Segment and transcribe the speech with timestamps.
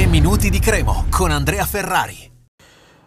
[0.00, 2.30] 3 minuti di Cremo con Andrea Ferrari.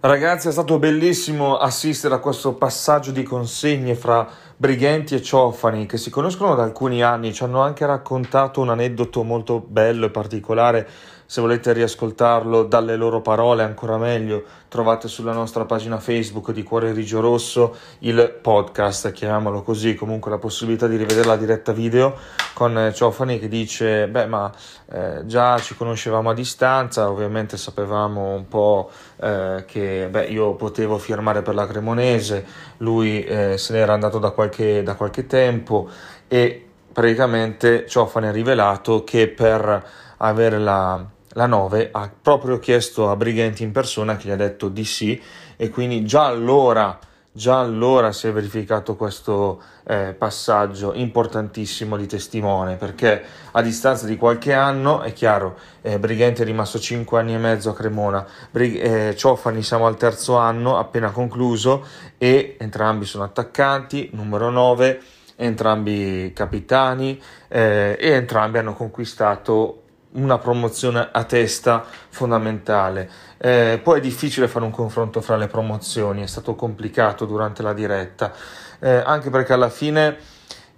[0.00, 4.28] Ragazzi, è stato bellissimo assistere a questo passaggio di consegne fra
[4.60, 9.22] Brighenti e Ciofani che si conoscono da alcuni anni, ci hanno anche raccontato un aneddoto
[9.22, 10.86] molto bello e particolare.
[11.24, 16.92] Se volete riascoltarlo dalle loro parole ancora meglio, trovate sulla nostra pagina Facebook di Cuore
[16.92, 22.16] Rigio Rosso il podcast, chiamiamolo così, comunque la possibilità di rivedere la diretta video
[22.52, 24.50] con Ciofani che dice, beh ma
[24.90, 30.98] eh, già ci conoscevamo a distanza, ovviamente sapevamo un po' eh, che beh, io potevo
[30.98, 32.44] firmare per la Cremonese,
[32.78, 34.49] lui eh, se n'era andato da qualche,
[34.82, 35.88] da qualche tempo
[36.28, 41.04] e praticamente Ciofani ha rivelato che per avere la
[41.34, 45.20] la 9 ha proprio chiesto a Brighenti in persona che gli ha detto di sì
[45.56, 46.98] e quindi già allora,
[47.32, 53.22] già allora si è verificato questo eh, passaggio importantissimo di testimone perché
[53.52, 57.70] a distanza di qualche anno è chiaro eh, Brighenti è rimasto 5 anni e mezzo
[57.70, 58.26] a Cremona.
[58.50, 61.84] Brig- eh, Ciofani siamo al terzo anno appena concluso
[62.18, 65.00] e entrambi sono attaccanti numero 9
[65.36, 69.79] entrambi capitani eh, e entrambi hanno conquistato
[70.12, 73.08] una promozione a testa fondamentale.
[73.38, 77.72] Eh, poi è difficile fare un confronto fra le promozioni, è stato complicato durante la
[77.72, 78.32] diretta,
[78.80, 80.16] eh, anche perché alla fine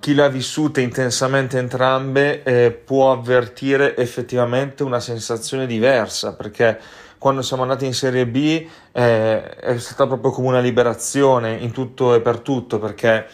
[0.00, 6.78] chi le ha vissute intensamente entrambe eh, può avvertire effettivamente una sensazione diversa, perché
[7.18, 12.14] quando siamo andati in Serie B eh, è stata proprio come una liberazione in tutto
[12.14, 13.26] e per tutto, perché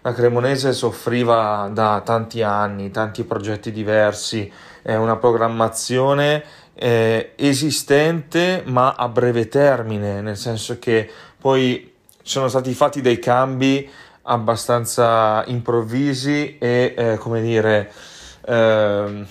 [0.00, 4.50] la Cremonese soffriva da tanti anni, tanti progetti diversi,
[4.86, 11.92] è una programmazione eh, esistente ma a breve termine, nel senso che poi
[12.22, 13.90] sono stati fatti dei cambi
[14.22, 17.92] abbastanza improvvisi e eh, come dire
[18.46, 19.24] eh,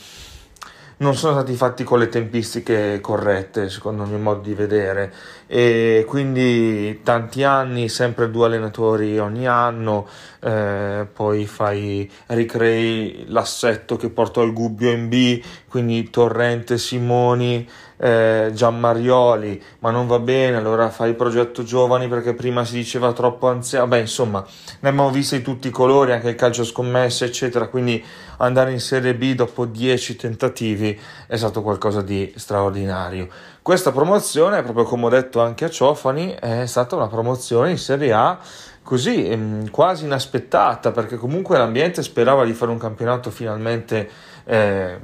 [0.97, 5.13] non sono stati fatti con le tempistiche corrette, secondo il mio modo di vedere.
[5.47, 10.07] E quindi tanti anni, sempre due allenatori ogni anno,
[10.39, 17.67] eh, poi fai, ricrei l'assetto che portò al Gubbio in B, quindi Torrente, Simoni,
[17.97, 23.13] eh, Gianmarioli, ma non va bene, allora fai il progetto giovani perché prima si diceva
[23.13, 24.45] troppo anziano, beh insomma
[24.79, 28.03] ne abbiamo visti tutti i colori, anche il calcio scommesse eccetera, quindi
[28.37, 33.27] andare in Serie B dopo 10 tentativi è stato qualcosa di straordinario.
[33.61, 38.13] Questa promozione, proprio come ho detto anche a Ciofani, è stata una promozione in Serie
[38.13, 38.39] A
[38.83, 44.07] così ehm, quasi inaspettata perché comunque l'ambiente sperava di fare un campionato finalmente
[44.45, 44.99] eh,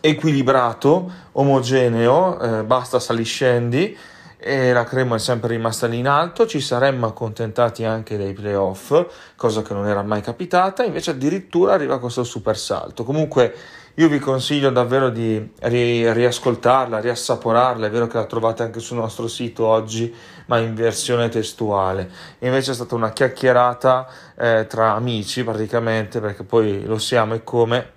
[0.00, 3.96] equilibrato, omogeneo, eh, basta saliscendi
[4.40, 9.06] e la Crema è sempre rimasta lì in alto, ci saremmo accontentati anche dei playoff,
[9.34, 13.02] cosa che non era mai capitata, invece addirittura arriva questo super salto.
[13.02, 13.54] Comunque
[13.94, 18.98] io vi consiglio davvero di ri- riascoltarla, riassaporarla, è vero che la trovate anche sul
[18.98, 20.14] nostro sito oggi,
[20.46, 22.08] ma in versione testuale.
[22.38, 24.06] Invece è stata una chiacchierata
[24.38, 27.96] eh, tra amici praticamente, perché poi lo siamo e come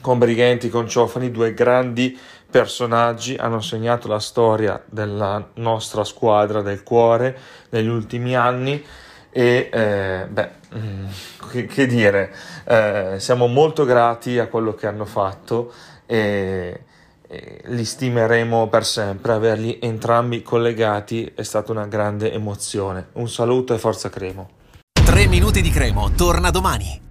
[0.00, 2.18] con Brighenti, con Ciofani, due grandi
[2.50, 7.38] personaggi hanno segnato la storia della nostra squadra del cuore
[7.70, 8.82] negli ultimi anni
[9.30, 11.06] e eh, beh, mm,
[11.50, 15.72] che, che dire, eh, siamo molto grati a quello che hanno fatto
[16.06, 16.84] e,
[17.26, 23.08] e li stimeremo per sempre, averli entrambi collegati è stata una grande emozione.
[23.14, 24.50] Un saluto e forza Cremo.
[24.92, 27.07] 3 minuti di Cremo, torna domani.